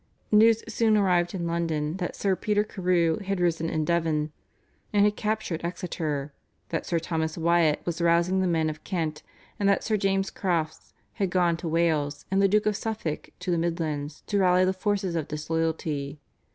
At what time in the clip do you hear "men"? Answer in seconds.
8.47-8.67